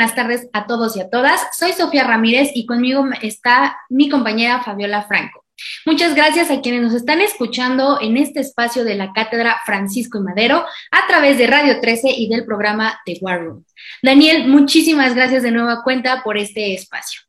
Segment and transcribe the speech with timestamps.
[0.00, 1.42] buenas tardes a todos y a todas.
[1.52, 5.44] Soy Sofía Ramírez y conmigo está mi compañera Fabiola Franco.
[5.84, 10.22] Muchas gracias a quienes nos están escuchando en este espacio de la Cátedra Francisco y
[10.22, 13.66] Madero a través de Radio 13 y del programa The War Room.
[14.02, 17.20] Daniel, muchísimas gracias de nueva cuenta por este espacio.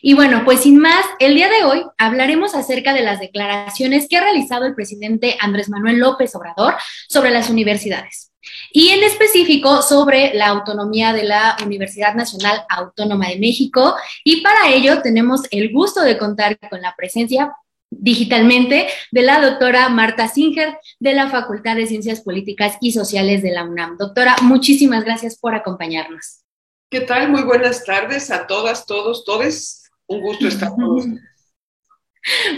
[0.00, 4.18] Y bueno, pues sin más, el día de hoy hablaremos acerca de las declaraciones que
[4.18, 6.76] ha realizado el presidente Andrés Manuel López Obrador
[7.08, 8.29] sobre las universidades
[8.72, 13.96] y en específico sobre la autonomía de la Universidad Nacional Autónoma de México.
[14.24, 17.52] Y para ello tenemos el gusto de contar con la presencia
[17.90, 23.50] digitalmente de la doctora Marta Singer de la Facultad de Ciencias Políticas y Sociales de
[23.50, 23.96] la UNAM.
[23.96, 26.40] Doctora, muchísimas gracias por acompañarnos.
[26.88, 27.30] ¿Qué tal?
[27.30, 29.90] Muy buenas tardes a todas, todos, todes.
[30.06, 31.20] Un gusto estar con ustedes.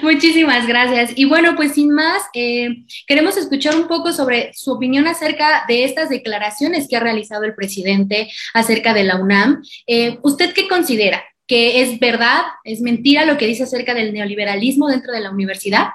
[0.02, 1.12] Muchísimas gracias.
[1.14, 5.84] Y bueno, pues sin más, eh, queremos escuchar un poco sobre su opinión acerca de
[5.84, 9.62] estas declaraciones que ha realizado el presidente acerca de la UNAM.
[9.86, 11.22] Eh, ¿Usted qué considera?
[11.46, 15.88] ¿Que es verdad, es mentira lo que dice acerca del neoliberalismo dentro de la universidad?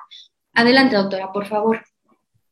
[0.54, 1.84] Adelante, doctora, por favor.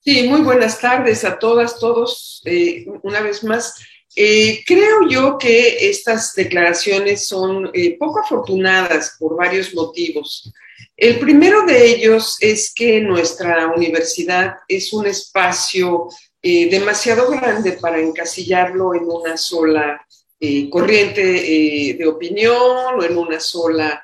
[0.01, 2.41] Sí, muy buenas tardes a todas, todos.
[2.45, 3.73] Eh, una vez más,
[4.15, 10.53] creo yo que estas declaraciones son poco afortunadas por varios motivos.
[10.97, 16.07] El primero de ellos es que nuestra universidad es un espacio
[16.41, 20.01] eh, demasiado grande para encasillarlo en una sola
[20.39, 24.01] eh, corriente eh, de opinión o en una sola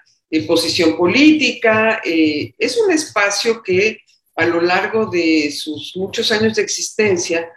[0.47, 2.01] posición política.
[2.05, 3.97] es un espacio que
[4.37, 7.49] a lo largo de sus muchos años de existencia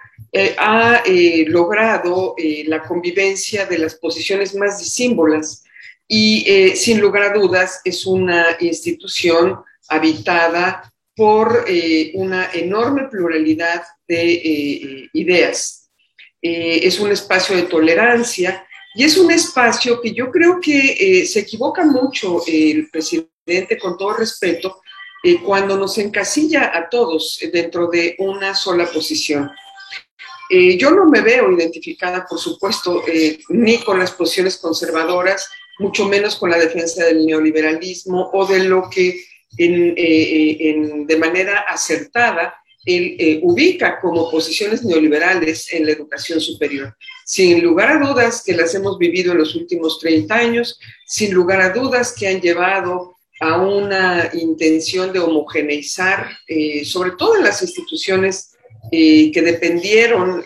[0.58, 1.05] ha
[1.46, 2.34] logrado
[2.67, 5.64] la convivencia de las posiciones más disímbolas
[6.09, 13.83] y eh, sin lugar a dudas es una institución habitada por eh, una enorme pluralidad
[14.07, 15.91] de eh, ideas.
[16.42, 21.85] es un espacio de tolerancia y es un espacio que yo creo que se equivoca
[21.87, 24.83] mucho el presidente, con todo respeto,
[25.42, 29.51] cuando nos encasilla a todos dentro de una sola posición.
[30.79, 33.03] yo no me veo identificada, por supuesto,
[33.48, 35.48] ni con las posiciones conservadoras,
[35.79, 39.24] mucho menos con la defensa del neoliberalismo o de lo que
[39.57, 40.77] eh, eh,
[41.07, 42.55] de manera acertada
[42.85, 46.95] él eh, ubica como posiciones neoliberales en la educación superior.
[47.24, 51.62] Sin lugar a dudas que las hemos vivido en los últimos 30 años, sin lugar
[51.62, 56.29] a dudas que han llevado a una intención de homogeneizar,
[56.85, 58.51] sobre todo en las instituciones
[58.91, 60.45] que dependieron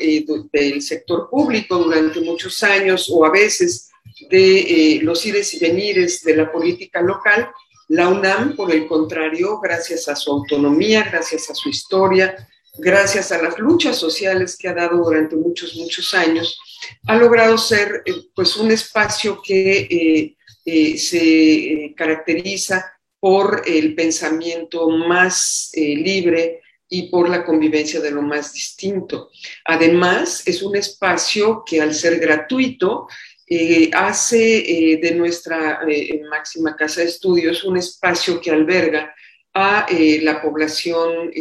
[0.53, 3.88] del sector público durante muchos años o a veces
[4.29, 4.59] de
[4.97, 7.51] eh, los ires y venires de la política local,
[7.89, 13.43] la UNAM, por el contrario, gracias a su autonomía, gracias a su historia, gracias a
[13.43, 16.61] las luchas sociales que ha dado durante muchos, muchos años,
[17.07, 25.71] ha logrado ser eh, pues un espacio que eh, se caracteriza por el pensamiento más
[25.75, 29.31] libre y por la convivencia de lo más distinto.
[29.65, 33.09] Además, es un espacio que al ser gratuito
[33.50, 39.14] eh, hace eh, de nuestra eh, máxima casa de estudios un espacio que alberga
[39.54, 39.86] a
[40.22, 41.32] la población,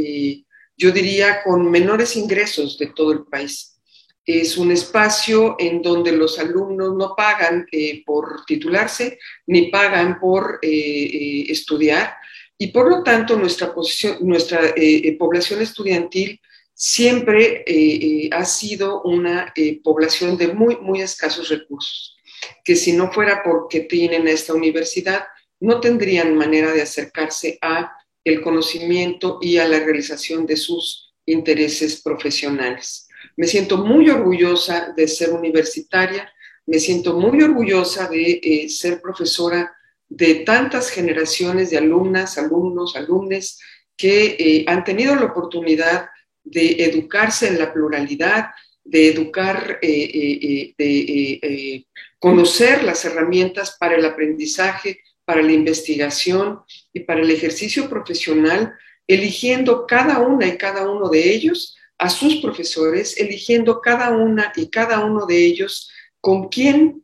[0.75, 3.79] yo diría, con menores ingresos de todo el país.
[4.25, 7.67] Es un espacio en donde los alumnos no pagan
[8.07, 12.15] por titularse ni pagan por estudiar
[12.57, 16.41] y por lo tanto nuestra, población estudiantil
[16.77, 22.15] siempre eh, eh, ha sido una eh, población de muy, muy escasos recursos,
[22.63, 25.23] que si no fuera porque tienen esta universidad,
[25.59, 27.91] no tendrían manera de acercarse a
[28.23, 33.07] el conocimiento y a la realización de sus intereses profesionales.
[33.35, 36.31] Me siento muy orgullosa de ser universitaria,
[36.67, 39.75] me siento muy orgullosa de ser profesora
[40.07, 43.59] de tantas generaciones de alumnas, alumnos, alumnes
[43.95, 46.09] que han tenido la oportunidad
[46.49, 48.47] de educarse en la pluralidad,
[48.83, 51.87] de educar, eh, eh, eh, de
[52.19, 56.61] conocer las herramientas para el aprendizaje, para la investigación
[56.93, 58.73] y para el ejercicio profesional,
[59.07, 64.69] eligiendo cada una y cada uno de ellos a sus profesores, eligiendo cada una y
[64.69, 65.91] cada uno de ellos
[66.21, 67.03] con quién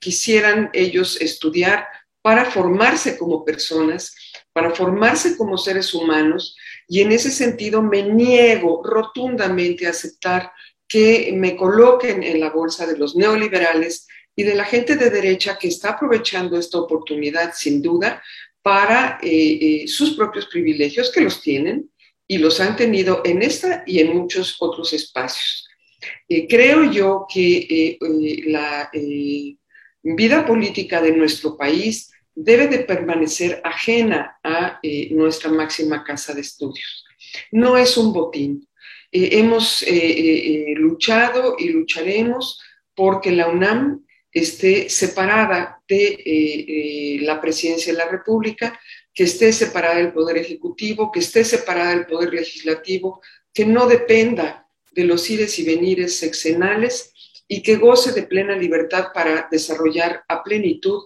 [0.00, 1.86] quisieran ellos estudiar
[2.22, 4.14] para formarse como personas,
[4.52, 6.56] para formarse como seres humanos
[6.92, 10.52] y en ese sentido me niego rotundamente a aceptar
[10.86, 14.06] que me coloquen en la bolsa de los neoliberales
[14.36, 18.22] y de la gente de derecha que está aprovechando esta oportunidad sin duda
[18.60, 21.90] para eh, eh, sus propios privilegios que los tienen
[22.28, 25.66] y los han tenido en esta y en muchos otros espacios.
[26.28, 27.96] Eh, creo yo que
[28.48, 28.90] la
[30.02, 36.40] vida política de nuestro país debe de permanecer ajena a eh, nuestra máxima casa de
[36.40, 37.04] estudios.
[37.50, 38.68] No es un botín.
[39.10, 42.60] Eh, hemos eh, luchado y lucharemos
[42.94, 48.78] porque la UNAM esté separada de la presidencia de la República,
[49.12, 53.20] que esté separada del Poder Ejecutivo, que esté separada del Poder Legislativo,
[53.52, 57.12] que no dependa de los ires y venires sexenales
[57.46, 61.02] y que goce de plena libertad para desarrollar a plenitud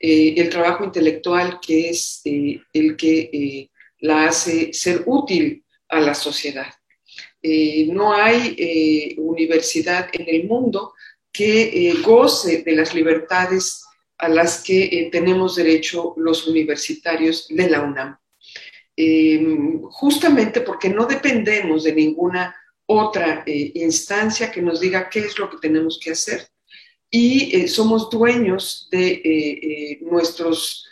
[0.00, 6.00] eh, el trabajo intelectual que es eh, el que eh, la hace ser útil a
[6.00, 6.72] la sociedad.
[7.42, 10.92] no hay universidad en el mundo
[11.32, 13.82] que goce de las libertades
[14.18, 18.18] a las que tenemos derecho los universitarios de la UNAM.
[19.90, 22.54] justamente porque no dependemos de ninguna
[22.86, 26.48] otra instancia que nos diga qué es lo que tenemos que hacer,
[27.10, 30.86] y eh, somos dueños de eh, eh, nuestros,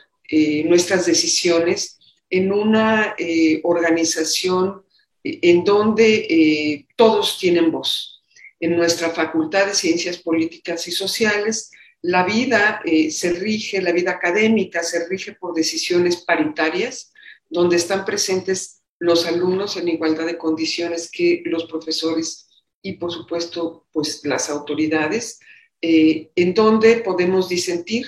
[0.64, 1.98] nuestras decisiones
[2.28, 3.14] en una
[3.62, 4.82] organización
[5.22, 8.20] en donde todos tienen voz.
[8.58, 11.70] En nuestra Facultad de Ciencias Políticas y Sociales,
[12.02, 17.12] la vida se rige, la vida académica se rige por decisiones paritarias,
[17.48, 22.48] donde están presentes los alumnos en igualdad de condiciones que los profesores
[22.82, 25.38] y, por supuesto, pues las autoridades
[25.82, 28.06] eh, en donde podemos disentir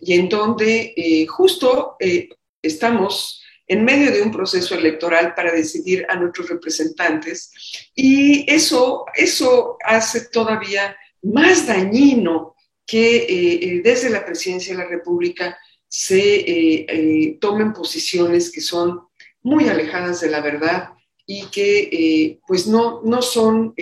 [0.00, 2.28] y en donde eh, justo eh,
[2.60, 7.52] estamos en medio de un proceso electoral para decidir a nuestros representantes.
[7.94, 12.56] Y eso, eso hace todavía más dañino
[12.86, 15.56] que desde la presidencia de la República
[15.88, 19.00] se tomen posiciones que son
[19.40, 20.90] muy alejadas de la verdad
[21.24, 23.72] y que pues no, no son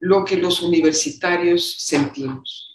[0.00, 2.70] lo que los universitarios sentimos.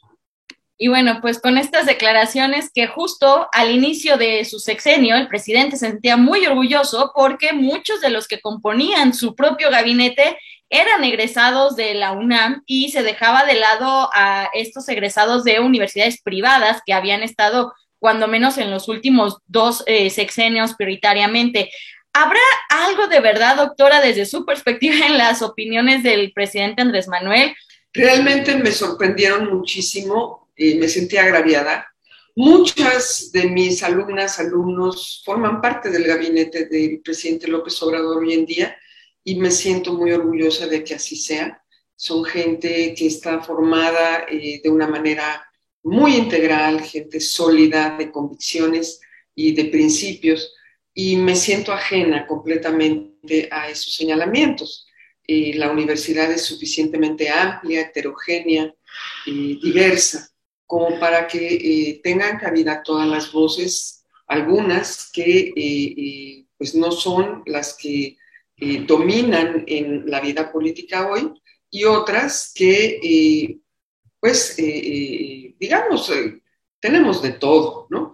[0.77, 5.77] Y bueno, pues con estas declaraciones que justo al inicio de su sexenio el presidente
[5.77, 10.37] se sentía muy orgulloso porque muchos de los que componían su propio gabinete
[10.69, 16.21] eran egresados de la UNAM y se dejaba de lado a estos egresados de universidades
[16.21, 21.71] privadas que habían estado cuando menos en los últimos dos eh, sexenios prioritariamente.
[22.17, 22.39] ¿Habrá
[22.69, 27.53] algo de verdad, doctora, desde su perspectiva en las opiniones del presidente Andrés Manuel?
[27.91, 31.85] Realmente me sorprendieron muchísimo y me sentí agraviada.
[32.33, 38.45] Muchas de mis alumnas, alumnos forman parte del gabinete del presidente López Obrador hoy en
[38.45, 38.77] día
[39.21, 41.61] y me siento muy orgullosa de que así sea.
[41.97, 45.45] Son gente que está formada eh, de una manera
[45.83, 49.01] muy integral, gente sólida de convicciones
[49.35, 50.53] y de principios
[50.97, 54.87] y me siento ajena completamente a esos señalamientos.
[55.27, 58.73] Eh, la universidad es suficientemente amplia, heterogénea,
[59.25, 60.29] y diversa,
[60.65, 67.43] como para que eh, tengan cabida todas las voces, algunas que eh, pues no son
[67.45, 68.17] las que
[68.87, 71.29] dominan en la vida política hoy
[71.69, 73.59] y otras que,
[74.17, 76.09] pues, digamos,
[76.79, 78.13] tenemos de todo, ¿no?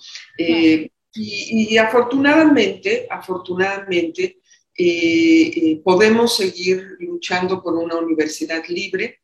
[1.14, 4.40] Y, afortunadamente, afortunadamente,
[4.78, 9.20] eh, eh, podemos seguir luchando por una universidad libre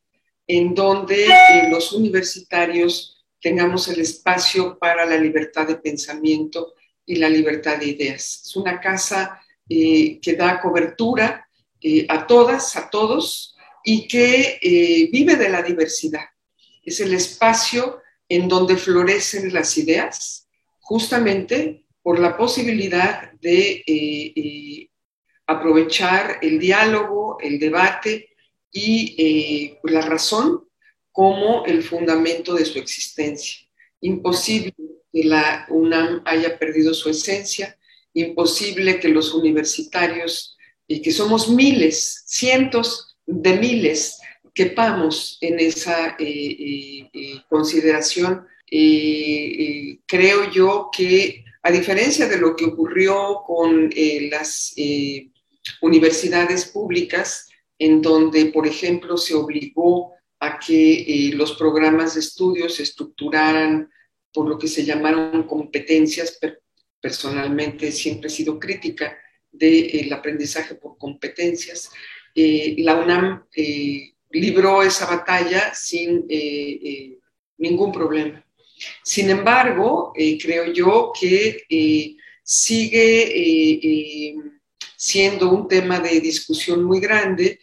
[0.46, 6.74] en donde eh, los universitarios tengamos el espacio para la libertad de pensamiento
[7.06, 8.42] y la libertad de ideas.
[8.44, 11.46] Es una casa que da cobertura
[12.08, 13.54] a todas, a todos
[13.84, 14.58] y que
[15.12, 16.24] vive de la diversidad.
[16.82, 20.47] Es el espacio en donde florecen las ideas,
[20.88, 24.88] justamente por la posibilidad de eh, eh,
[25.46, 28.30] aprovechar el diálogo, el debate
[28.72, 30.66] y eh, la razón
[31.12, 33.68] como el fundamento de su existencia.
[34.00, 34.74] Imposible
[35.12, 37.78] que la UNAM haya perdido su esencia,
[38.14, 44.18] imposible que los universitarios, y que somos miles, cientos de miles,
[44.54, 46.16] quepamos en esa
[47.50, 55.30] consideración eh, creo yo que, a diferencia de lo que ocurrió con eh, las eh,
[55.80, 57.48] universidades públicas,
[57.78, 63.90] en donde, por ejemplo, se obligó a que los programas de estudios se estructuraran
[64.32, 66.38] por lo que se llamaron competencias,
[67.00, 69.16] personalmente siempre he sido crítica
[69.50, 71.90] del aprendizaje por competencias.
[72.34, 73.46] la UNAM
[74.30, 76.24] libró esa batalla sin
[77.56, 78.47] ningún problema.
[79.02, 83.22] Sin embargo, eh, creo yo que eh, sigue
[84.30, 84.34] eh,
[84.96, 87.60] siendo un tema de discusión muy grande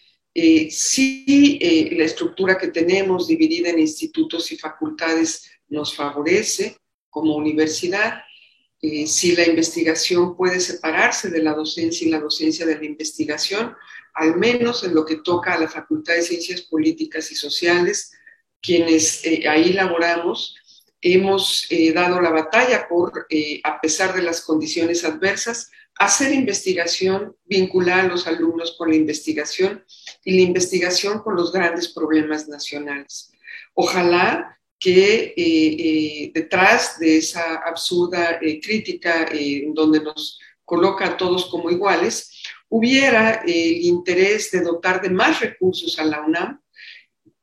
[0.69, 1.57] si
[1.93, 6.77] la estructura que tenemos dividida en institutos y facultades nos favorece
[7.10, 8.22] como universidad.
[8.81, 13.74] Eh, si la investigación puede separarse de la docencia y la docencia de la investigación,
[14.13, 18.12] al menos en lo que toca a la Facultad de Ciencias Políticas y Sociales,
[18.62, 20.55] quienes eh, ahí laboramos,
[21.13, 23.27] hemos eh, dado la batalla por,
[23.63, 29.83] a pesar de las condiciones adversas, hacer investigación, vincular a los alumnos con la investigación
[30.24, 33.31] y la investigación con los grandes problemas nacionales.
[33.74, 41.17] Ojalá que eh, eh, detrás de esa absurda eh, crítica en donde nos coloca a
[41.17, 46.59] todos como iguales, hubiera el interés de dotar de más recursos a la UNAM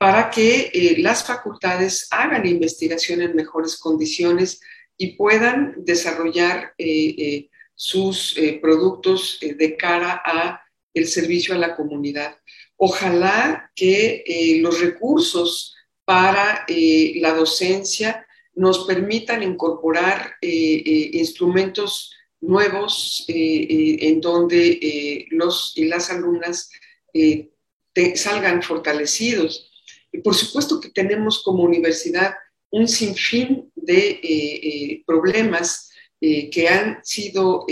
[0.03, 4.61] para que las facultades hagan investigación en mejores condiciones
[4.97, 6.75] y puedan desarrollar
[7.77, 10.61] sus productos de cara a
[10.93, 12.37] el servicio a la comunidad.
[12.77, 23.25] Ojalá que los recursos para eh, la docencia nos permitan incorporar eh, eh, instrumentos nuevos
[23.29, 26.71] en donde los y las alumnas
[28.17, 29.72] salgan fortalecidos.
[30.13, 32.35] Y por supuesto que tenemos como universidad
[32.71, 35.91] un sinfín de problemas
[36.21, 37.67] que han sido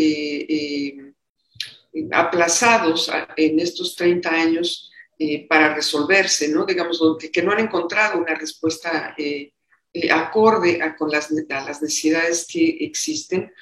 [2.12, 4.90] aplazados en estos 30 años
[5.22, 6.64] eh, para resolverse, ¿no?
[6.64, 6.98] Digamos,
[7.30, 9.52] que, no han encontrado una respuesta eh,
[9.92, 13.52] eh, acorde a, con las, las, necesidades que existen,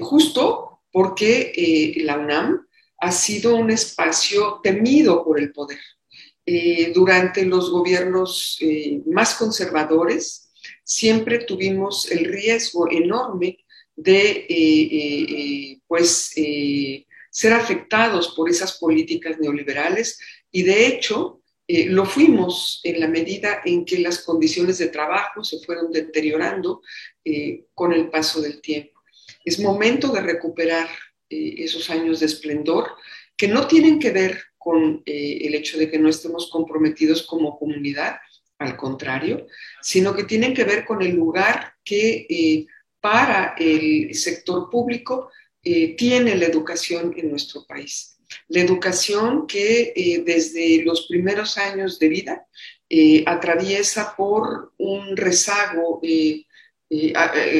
[0.00, 2.66] justo porque la UNAM
[2.98, 5.78] ha sido un espacio temido por el poder.
[6.94, 8.60] Durante los gobiernos
[9.06, 10.52] más conservadores,
[10.84, 13.58] siempre tuvimos el riesgo enorme
[13.96, 16.34] de, pues,
[17.30, 20.18] ser afectados por esas políticas neoliberales
[20.50, 25.42] y de hecho, eh, lo fuimos en la medida en que las condiciones de trabajo
[25.42, 26.80] se fueron deteriorando
[27.24, 29.02] eh, con el paso del tiempo.
[29.44, 30.88] Es momento de recuperar
[31.28, 32.92] eh, esos años de esplendor
[33.36, 38.16] que no tienen que ver con el hecho de que no estemos comprometidos como comunidad,
[38.58, 39.46] al contrario,
[39.80, 42.66] sino que tienen que ver con el lugar que
[43.00, 45.30] para el sector público
[45.62, 48.16] tiene la educación en nuestro país.
[48.48, 52.46] La educación que eh, desde los primeros años de vida
[52.88, 56.44] eh, atraviesa por un rezago eh,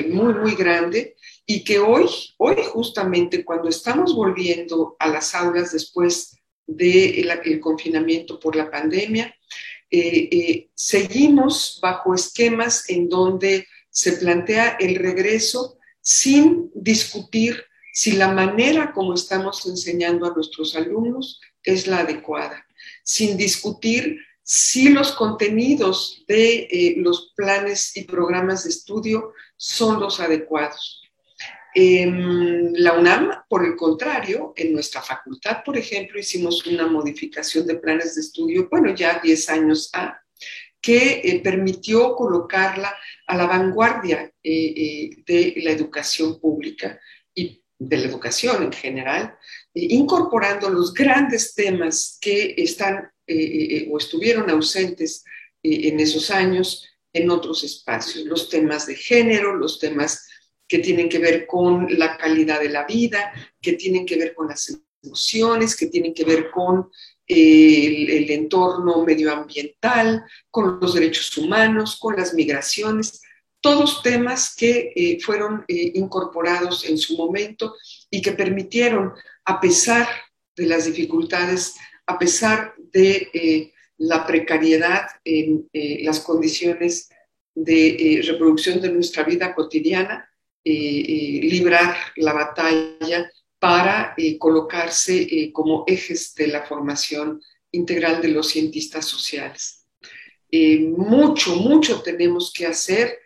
[0.09, 2.07] muy, muy grande y que hoy,
[2.39, 6.37] hoy justamente cuando estamos volviendo a las aulas después
[6.67, 9.35] del confinamiento por la pandemia,
[10.75, 19.15] seguimos bajo esquemas en donde se plantea el regreso sin discutir si la manera como
[19.15, 22.67] estamos enseñando a nuestros alumnos es la adecuada,
[23.03, 30.21] sin discutir si los contenidos de eh, los planes y programas de estudio son los
[30.21, 31.06] adecuados.
[31.79, 37.77] En la UNAM, por el contrario, en nuestra facultad, por ejemplo, hicimos una modificación de
[37.77, 40.19] planes de estudio, bueno, ya 10 años a,
[40.81, 42.95] que eh, permitió colocarla
[43.27, 46.99] a la vanguardia eh, de la educación pública
[47.35, 49.37] y de la educación en general,
[49.75, 55.25] eh, incorporando los grandes temas que están eh, eh, o estuvieron ausentes
[55.63, 60.26] en esos años en otros espacios, los temas de género, los temas
[60.69, 64.49] que tienen que ver con la calidad de la vida, que tienen que ver con
[64.49, 66.91] las emociones, que tienen que ver con
[67.27, 73.23] el, el entorno medioambiental, con los derechos humanos, con las migraciones
[73.67, 77.75] todos temas que eh, fueron eh, incorporados en su momento
[78.09, 79.13] y que permitieron,
[79.45, 80.07] a pesar
[80.55, 81.75] de las dificultades,
[82.07, 87.09] a pesar de eh, la precariedad en las condiciones
[87.57, 90.31] de reproducción de nuestra vida cotidiana,
[90.69, 97.41] librar la batalla para colocarse como ejes de la formación
[97.73, 99.87] integral de los cientistas sociales.
[100.97, 103.19] mucho, mucho tenemos que hacer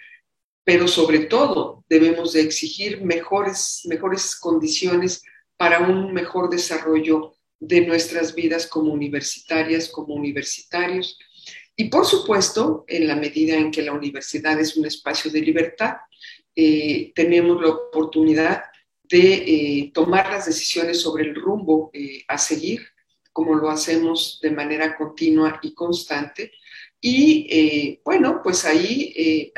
[0.65, 5.23] pero sobre todo debemos de exigir mejores, mejores condiciones
[5.57, 11.19] para un mejor desarrollo de nuestras vidas como universitarias, como universitarios.
[11.75, 15.97] Y por supuesto, en la medida en que la universidad es un espacio de libertad,
[16.55, 18.65] eh, tenemos la oportunidad
[19.05, 22.87] de eh, tomar las decisiones sobre el rumbo eh, a seguir,
[23.33, 26.53] como lo hacemos de manera continua y constante.
[27.01, 29.51] Y bueno, pues ahí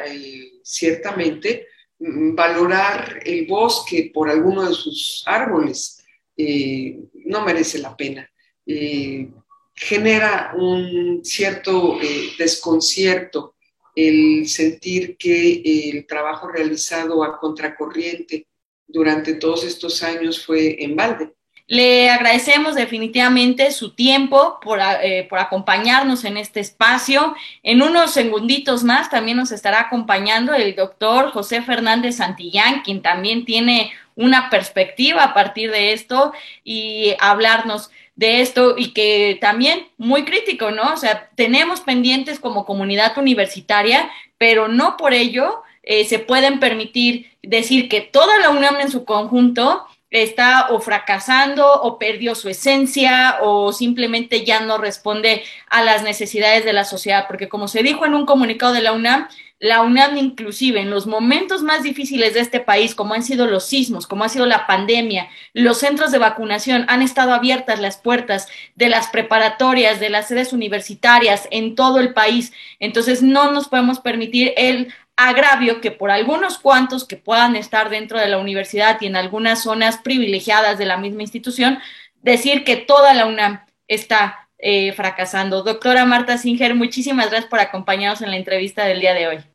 [0.63, 1.67] ciertamente
[1.99, 6.03] mm, valorar el bosque por alguno de sus árboles
[6.37, 8.29] eh, no merece la pena.
[8.67, 9.29] Eh,
[9.75, 13.57] genera un cierto eh, desconcierto
[13.95, 18.47] el sentir que el trabajo realizado a contracorriente
[18.87, 21.33] durante todos estos años fue en balde.
[21.69, 27.35] Le agradecemos definitivamente su tiempo por, eh, por, acompañarnos en este espacio.
[27.63, 33.45] En unos segunditos más también nos estará acompañando el doctor José Fernández Santillán, quien también
[33.45, 36.33] tiene una perspectiva a partir de esto
[36.63, 40.93] y hablarnos de esto y que también muy crítico, ¿no?
[40.93, 47.33] O sea, tenemos pendientes como comunidad universitaria, pero no por ello eh, se pueden permitir
[47.43, 53.39] decir que toda la UNAM en su conjunto está o fracasando o perdió su esencia
[53.41, 58.05] o simplemente ya no responde a las necesidades de la sociedad, porque como se dijo
[58.05, 59.29] en un comunicado de la UNAM,
[59.63, 63.65] la UNAM inclusive en los momentos más difíciles de este país, como han sido los
[63.65, 68.49] sismos, como ha sido la pandemia, los centros de vacunación, han estado abiertas las puertas
[68.75, 72.53] de las preparatorias, de las sedes universitarias en todo el país.
[72.81, 78.19] Entonces no nos podemos permitir el agravio que por algunos cuantos que puedan estar dentro
[78.19, 81.79] de la universidad y en algunas zonas privilegiadas de la misma institución,
[82.21, 85.63] decir que toda la UNAM está eh, fracasando.
[85.63, 89.52] Doctora Marta Singer, muchísimas gracias por acompañarnos en la entrevista del día de hoy.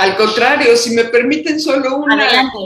[0.00, 2.14] Al contrario, si me permiten solo una...
[2.14, 2.56] Adelante,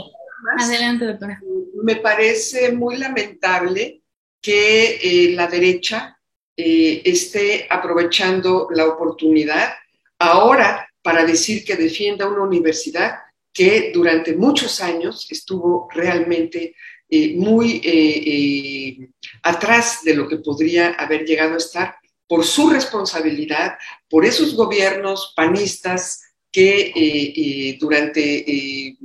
[0.57, 1.41] adelante, doctora.
[1.83, 4.03] Me parece muy lamentable
[4.41, 6.17] que eh, la derecha
[6.55, 9.73] eh, esté aprovechando la oportunidad
[10.17, 13.15] ahora para decir que defienda una universidad
[13.51, 16.73] que durante muchos años estuvo realmente
[17.09, 19.11] eh, muy
[19.43, 21.97] atrás de lo que podría haber llegado a estar
[22.29, 23.77] por su responsabilidad,
[24.09, 26.21] por esos gobiernos panistas
[26.55, 28.97] que durante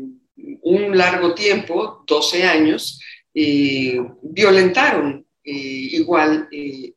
[0.63, 3.01] un largo tiempo, 12 años,
[3.35, 6.49] violentaron igual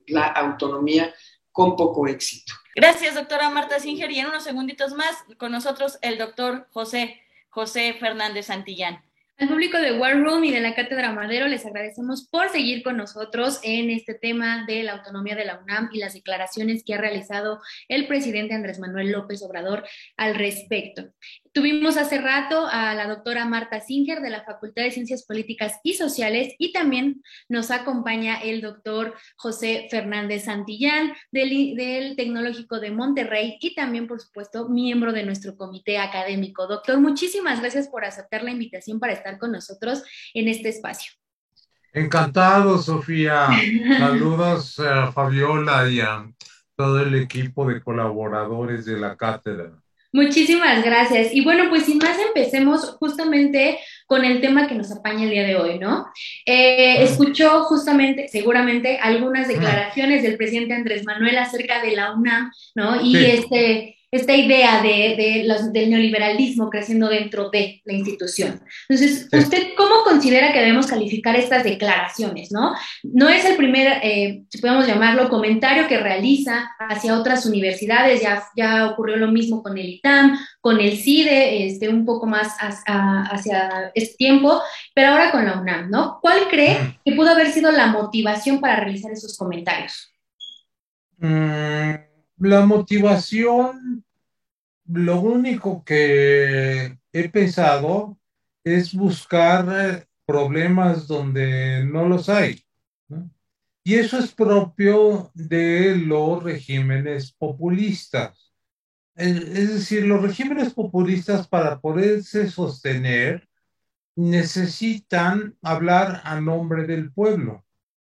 [0.06, 1.12] la autonomía
[1.52, 2.54] con poco éxito.
[2.76, 4.12] Gracias, doctora Marta Singer.
[4.12, 9.04] Y en unos segunditos más, con nosotros el doctor José, José Fernández Santillán.
[9.44, 12.96] Al público de War Room y de la Cátedra Madero les agradecemos por seguir con
[12.96, 16.98] nosotros en este tema de la autonomía de la UNAM y las declaraciones que ha
[16.98, 19.84] realizado el presidente Andrés Manuel López Obrador
[20.16, 21.10] al respecto.
[21.52, 25.94] Tuvimos hace rato a la doctora Marta Singer de la Facultad de Ciencias Políticas y
[25.94, 33.58] Sociales y también nos acompaña el doctor José Fernández Santillán del, del, Tecnológico de Monterrey
[33.60, 36.66] y también, por supuesto, miembro de nuestro comité académico.
[36.66, 41.14] Doctor, muchísimas gracias por aceptar la invitación para estar con nosotros en este espacio.
[41.94, 43.48] Encantado, Sofía.
[44.00, 46.26] Saludos a Fabiola y a
[46.76, 49.72] todo el equipo de colaboradores de la cátedra.
[50.12, 51.34] Muchísimas gracias.
[51.34, 55.44] Y bueno, pues sin más empecemos justamente con el tema que nos apaña el día
[55.44, 56.06] de hoy, ¿no?
[56.46, 63.02] Eh, escuchó justamente, seguramente, algunas declaraciones del presidente Andrés Manuel acerca de la UNAM, ¿no?
[63.02, 68.62] Y este esta idea de, los, del neoliberalismo creciendo dentro de la institución.
[68.88, 72.52] Entonces, ¿usted cómo considera que debemos calificar estas declaraciones?
[72.52, 78.22] No, no es el primer, eh, si podemos llamarlo, comentario que realiza hacia otras universidades,
[78.22, 82.56] ya, ya ocurrió lo mismo con el ITAM, con el CIDE, este, un poco más
[82.60, 84.62] hacia este tiempo,
[84.94, 86.20] pero ahora con la UNAM, ¿no?
[86.22, 87.00] ¿Cuál cree mm.
[87.04, 90.14] que pudo haber sido la motivación para realizar esos comentarios?
[91.18, 92.13] Mm,
[92.44, 94.04] la motivación,
[94.86, 98.18] lo único que he pensado
[98.64, 102.64] es buscar eh, problemas donde no los hay.
[103.86, 108.54] Y eso es propio de los regímenes populistas.
[109.16, 113.48] Es decir, los regímenes populistas para poderse sostener
[114.16, 117.66] necesitan hablar a nombre del pueblo,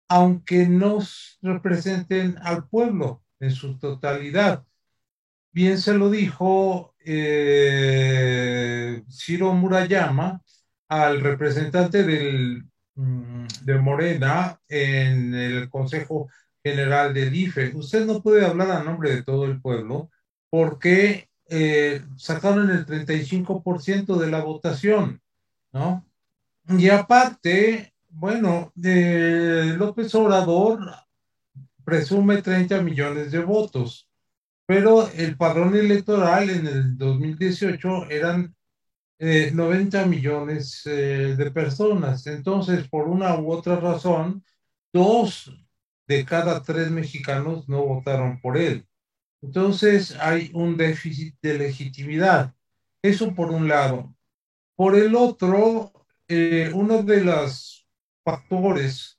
[0.09, 0.99] aunque no
[1.41, 4.65] representen al pueblo en su totalidad.
[5.53, 10.43] Bien se lo dijo eh, Ciro Murayama
[10.89, 12.65] al representante del,
[12.97, 16.29] mm, de Morena en el Consejo
[16.63, 17.77] General del IFE.
[17.77, 20.11] Usted no puede hablar a nombre de todo el pueblo
[20.51, 25.21] porque eh, sacaron el 35% de la votación,
[25.73, 26.05] ¿no?
[26.69, 30.81] Y aparte, bueno, de López Obrador
[31.85, 34.09] presume 30 millones de votos,
[34.67, 38.55] pero el padrón electoral en el 2018 eran
[39.19, 42.27] 90 eh, millones eh, de personas.
[42.27, 44.45] Entonces, por una u otra razón,
[44.93, 45.53] dos
[46.07, 48.87] de cada tres mexicanos no votaron por él.
[49.43, 52.55] Entonces, hay un déficit de legitimidad.
[53.03, 54.15] Eso por un lado.
[54.77, 55.93] Por el otro,
[56.29, 57.87] eh, uno de los
[58.25, 59.19] factores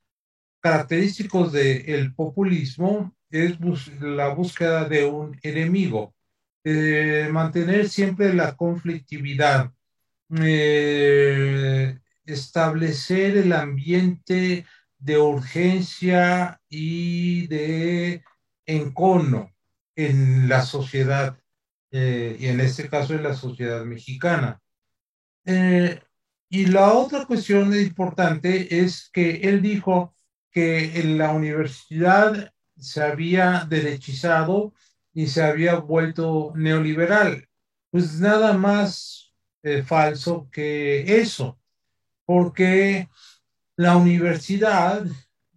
[0.65, 3.59] característicos del populismo es
[4.01, 6.15] la búsqueda de un enemigo.
[6.67, 9.71] eh, mantener siempre la conflictividad,
[10.41, 14.65] eh, establecer el ambiente
[14.97, 18.23] de urgencia y de
[18.65, 19.51] encono
[19.95, 21.37] en la sociedad,
[21.91, 24.59] eh, y en este caso en la sociedad mexicana.
[26.49, 30.14] y la otra cuestión importante es que él dijo
[30.55, 34.73] que en la universidad se había derechizado
[35.13, 37.49] y se había vuelto neoliberal.
[37.91, 41.59] Pues nada más eh, falso que eso,
[42.25, 43.09] porque
[43.75, 45.05] la universidad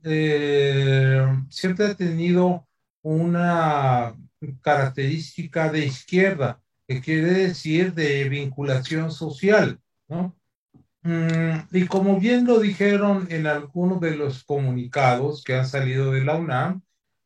[0.03, 2.67] eh, siempre ha tenido
[3.03, 4.17] una
[4.63, 10.37] característica de izquierda, que quiere decir de vinculación social, ¿no?
[11.09, 16.23] Mm, y como bien lo dijeron en algunos de los comunicados que han salido de
[16.23, 16.83] la UNAM,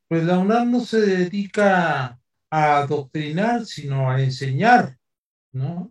[0.08, 4.98] pues la UNAM no se dedica a adoctrinar, sino a enseñar,
[5.52, 5.90] ¿no?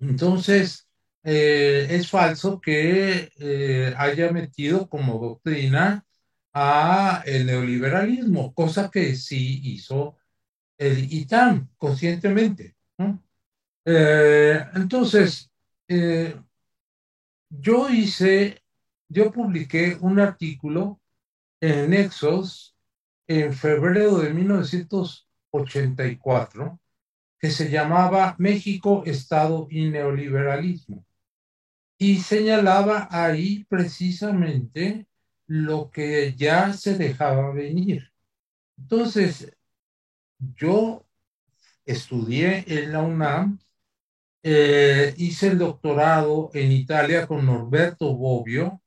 [0.00, 0.88] Entonces,
[1.24, 6.06] eh, es falso que eh, haya metido como doctrina
[6.54, 10.16] a el neoliberalismo, cosa que sí hizo
[10.78, 12.76] el ITAM conscientemente.
[13.84, 15.50] Eh, entonces,
[17.60, 18.62] yo hice,
[19.08, 21.00] yo publiqué un artículo
[21.60, 22.76] en Nexos
[23.26, 26.78] en febrero de 1984
[27.38, 31.04] que se llamaba México, Estado y Neoliberalismo.
[31.98, 35.06] Y señalaba ahí precisamente
[35.46, 38.10] lo que ya se dejaba venir.
[38.78, 39.54] Entonces,
[40.38, 41.06] yo
[41.84, 43.58] estudié en la UNAM,
[44.46, 48.82] eh, hice el doctorado en Italia con Norberto Bobbio,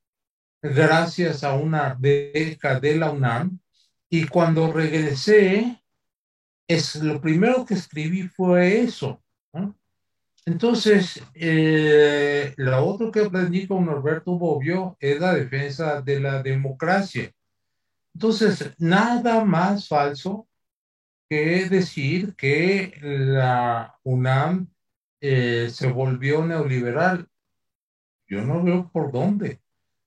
[0.62, 3.58] gracias a una beca de la UNAM,
[4.08, 5.82] y cuando regresé,
[6.68, 9.20] es, lo primero que escribí fue eso.
[10.46, 17.32] Entonces, eh, lo otro que aprendí con Norberto Bobbio es la defensa de la democracia.
[18.14, 20.48] Entonces, nada más falso
[21.28, 24.68] que decir que la UNAM
[25.20, 27.28] eh, se volvió neoliberal.
[28.28, 29.60] Yo no veo por dónde.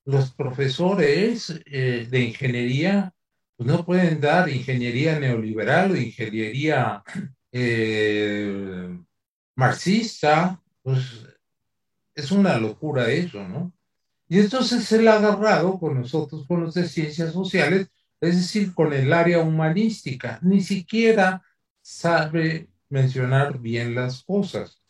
[0.05, 3.13] Los profesores eh, de ingeniería
[3.61, 7.03] pues no pueden dar ingeniería neoliberal o ingeniería
[7.51, 8.97] eh,
[9.55, 11.27] marxista, pues
[12.15, 13.71] es una locura eso, ¿no?
[14.27, 17.87] Y entonces él ha agarrado con nosotros, con los de ciencias sociales,
[18.19, 21.43] es decir, con el área humanística, ni siquiera
[21.81, 24.80] sabe mencionar bien las cosas.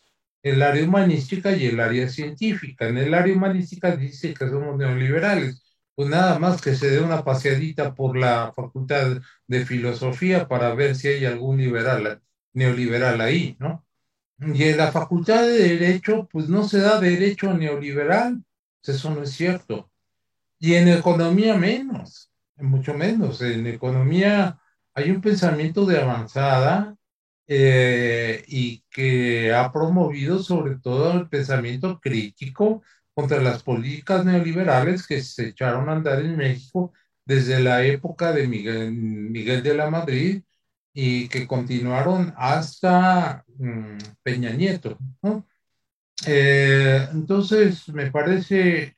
[0.42, 2.88] El área humanística y el área científica.
[2.88, 5.62] En el área humanística dice que somos neoliberales,
[5.94, 10.96] pues nada más que se dé una paseadita por la Facultad de Filosofía para ver
[10.96, 13.86] si hay algún liberal, neoliberal ahí, ¿no?
[14.38, 18.42] Y en la Facultad de Derecho, pues no se da derecho neoliberal,
[18.82, 19.90] pues eso no es cierto.
[20.58, 23.40] Y en economía menos, mucho menos.
[23.42, 24.58] En economía
[24.94, 26.96] hay un pensamiento de avanzada
[27.54, 32.82] eh, y que ha promovido sobre todo el pensamiento crítico
[33.14, 36.94] contra las políticas neoliberales que se echaron a andar en México
[37.26, 40.42] desde la época de Miguel, Miguel de la Madrid
[40.94, 44.98] y que continuaron hasta mm, Peña Nieto.
[46.26, 48.96] Eh, entonces, me parece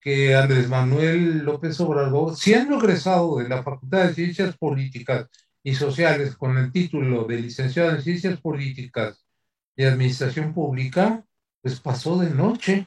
[0.00, 5.26] que Andrés Manuel López Obrador, siendo egresado de la Facultad de Ciencias Políticas
[5.66, 9.26] y Sociales con el título de licenciado en Ciencias Políticas
[9.74, 11.24] y Administración Pública,
[11.60, 12.86] pues pasó de noche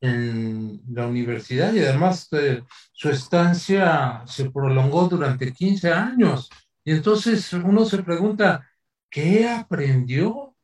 [0.00, 6.48] en la universidad y además eh, su estancia se prolongó durante 15 años.
[6.84, 8.70] Y entonces uno se pregunta,
[9.10, 10.54] ¿qué aprendió?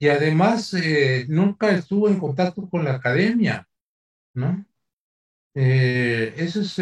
[0.00, 3.68] Y además eh, nunca estuvo en contacto con la academia,
[4.34, 4.66] ¿no?
[5.54, 6.76] Eh, eso es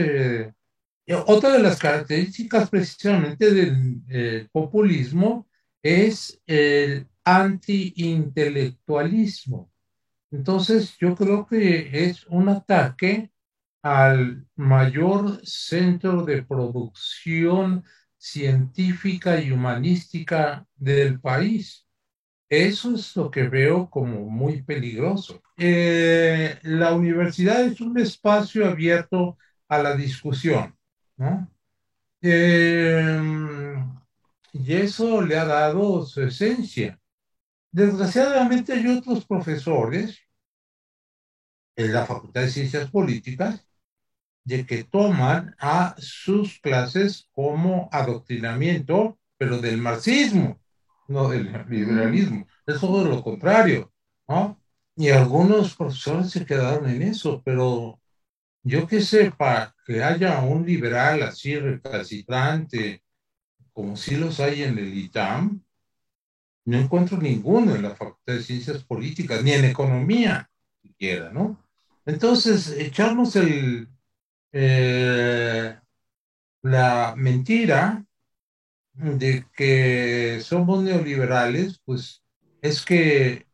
[1.26, 5.46] otra de las características precisamente del populismo
[5.82, 9.70] es el anti-intelectualismo.
[10.30, 13.30] Entonces, yo creo que es un ataque
[13.82, 17.84] al mayor centro de producción
[18.18, 21.86] científica y humanística del país.
[22.48, 25.42] Eso es lo que veo como muy peligroso.
[25.56, 29.36] Eh, la universidad es un espacio abierto
[29.68, 30.75] a la discusión,
[31.16, 31.50] ¿no?
[32.22, 33.94] Em,
[34.52, 36.98] y eso le ha dado su esencia.
[37.70, 40.18] Desgraciadamente hay otros profesores
[41.76, 43.66] en la Facultad de Ciencias Políticas
[44.44, 50.60] de que toman a sus clases como adoctrinamiento, pero del marxismo,
[51.08, 53.92] no del liberalismo, es todo lo contrario,
[54.28, 54.60] ¿no?
[54.96, 58.00] Y algunos profesores se quedaron en eso, pero
[58.66, 63.04] yo que sepa que haya un liberal así recalcitrante,
[63.72, 65.62] como si los hay en el ITAM,
[66.64, 70.50] no encuentro ninguno en la Facultad de Ciencias Políticas, ni en Economía
[70.82, 71.62] siquiera, ¿no?
[72.04, 73.88] Entonces, echarnos el,
[74.50, 75.78] eh,
[76.62, 78.04] la mentira
[78.94, 82.20] de que somos neoliberales, pues
[82.62, 83.46] es que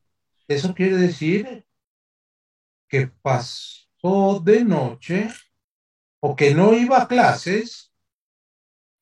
[0.49, 1.67] eso quiere decir
[2.89, 5.29] que pasó de noche
[6.21, 7.93] o que no iba a clases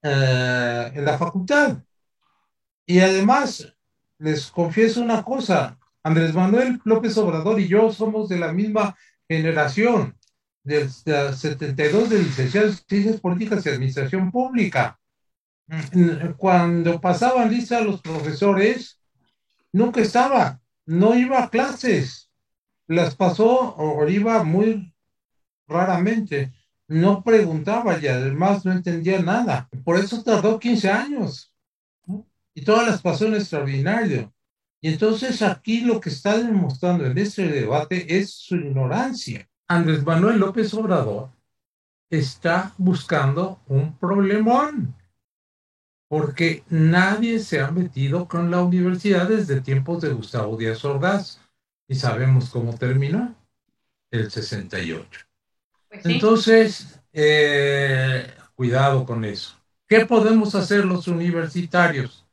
[0.02, 1.82] eh, en la facultad.
[2.86, 3.74] Y además,
[4.18, 8.96] les confieso una cosa, Andrés Manuel López Obrador y yo somos de la misma
[9.28, 10.18] generación,
[10.62, 15.00] desde 72 de licenciado en Ciencias Políticas y Administración Pública.
[16.36, 19.00] Cuando pasaban lista los profesores,
[19.72, 22.30] nunca estaba, no iba a clases,
[22.86, 24.89] las pasó o iba muy
[25.70, 26.52] raramente,
[26.88, 29.68] no preguntaba y además no entendía nada.
[29.84, 31.54] Por eso tardó 15 años
[32.54, 34.32] y todas las pasó en extraordinario.
[34.82, 39.48] Y entonces aquí lo que está demostrando en este debate es su ignorancia.
[39.68, 41.30] Andrés Manuel López Obrador
[42.10, 44.96] está buscando un problemón
[46.08, 51.40] porque nadie se ha metido con la universidad desde tiempos de Gustavo Díaz Ordaz
[51.86, 53.36] y sabemos cómo terminó
[54.10, 55.29] el 68.
[55.90, 59.56] Pues Entonces, eh, cuidado con eso.
[59.88, 62.26] ¿Qué podemos hacer los universitarios?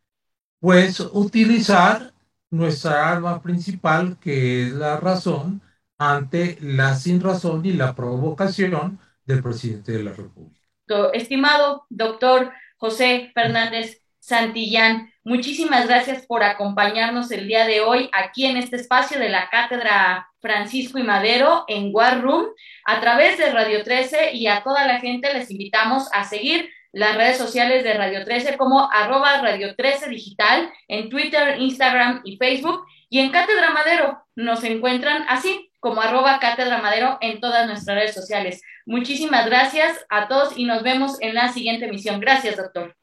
[0.60, 2.14] Pues utilizar
[2.52, 5.62] nuestra arma principal, que es la razón,
[5.98, 10.62] ante la sin razón y la provocación del presidente de la República.
[11.14, 18.58] Estimado doctor José Fernández Santillán, muchísimas gracias por acompañarnos el día de hoy aquí en
[18.58, 22.48] este espacio de la Cátedra Francisco y Madero en War Room
[22.86, 27.16] a través de Radio 13 y a toda la gente les invitamos a seguir las
[27.16, 32.86] redes sociales de Radio 13 como arroba Radio 13 Digital en Twitter, Instagram y Facebook
[33.10, 38.14] y en Cátedra Madero nos encuentran así como arroba Cátedra Madero en todas nuestras redes
[38.14, 38.62] sociales.
[38.86, 42.20] Muchísimas gracias a todos y nos vemos en la siguiente emisión.
[42.20, 42.94] Gracias, doctor.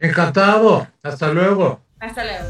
[0.00, 0.86] Encantado.
[1.02, 1.80] Hasta luego.
[1.98, 2.48] Hasta luego.